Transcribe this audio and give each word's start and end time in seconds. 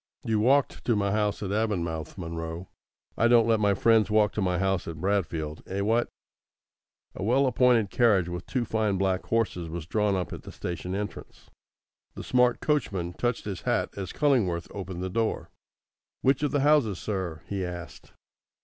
You 0.23 0.39
walked 0.39 0.83
to 0.85 0.95
my 0.95 1.11
house 1.11 1.43
at 1.43 1.51
Avonmouth, 1.51 2.17
Munro. 2.17 2.69
I 3.15 3.27
don't 3.27 3.45
let 3.45 3.59
my 3.59 3.75
friends 3.75 4.09
walk 4.09 4.31
to 4.31 4.41
my 4.41 4.57
house 4.57 4.87
at 4.87 4.99
Bradfield 4.99 5.61
eh, 5.67 5.81
what?" 5.81 6.09
A 7.13 7.21
well 7.23 7.45
appointed 7.45 7.91
carriage 7.91 8.27
with 8.27 8.47
two 8.47 8.65
fine 8.65 8.97
black 8.97 9.23
horses 9.27 9.69
was 9.69 9.85
drawn 9.85 10.15
up 10.15 10.33
at 10.33 10.41
the 10.41 10.51
station 10.51 10.95
entrance. 10.95 11.51
The 12.15 12.23
smart 12.23 12.61
coachman 12.61 13.13
touched 13.13 13.45
his 13.45 13.61
hat 13.61 13.91
as 13.95 14.11
Cullingworth 14.11 14.67
opened 14.73 15.03
the 15.03 15.09
door. 15.11 15.51
"Which 16.23 16.41
of 16.41 16.49
the 16.49 16.61
houses, 16.61 16.97
sir?" 16.97 17.43
he 17.45 17.63
asked. 17.63 18.11